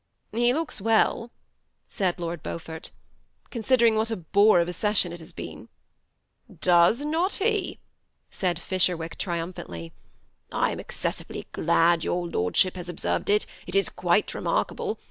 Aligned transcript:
^ 0.33 0.35
He 0.39 0.51
looks 0.51 0.81
well," 0.81 1.29
said 1.87 2.19
Lord 2.19 2.41
Beaufort," 2.41 2.89
considering 3.51 3.95
what 3.95 4.09
a 4.09 4.15
bore 4.15 4.59
of 4.59 4.67
a 4.67 4.73
session 4.73 5.13
it 5.13 5.19
has 5.19 5.31
been," 5.31 5.69
^^ 6.53 6.59
Does 6.59 7.01
not 7.05 7.33
he?" 7.33 7.77
said 8.41 8.57
Fisherwick, 8.59 9.15
triumphantly. 9.19 9.93
^' 10.49 10.49
I 10.51 10.71
am 10.71 10.79
excessively 10.79 11.45
glad 11.51 12.03
your 12.03 12.27
lordship 12.27 12.77
has 12.77 12.89
observed 12.89 13.29
it; 13.29 13.45
it 13.67 13.75
is 13.75 13.89
quite 13.89 14.33
remarkable. 14.33 14.97